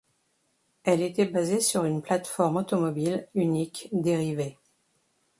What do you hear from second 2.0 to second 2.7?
plate-forme